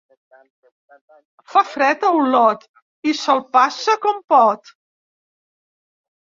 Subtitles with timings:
[1.51, 2.65] Fa fred a Olot
[3.11, 4.73] i se'l passa com pot.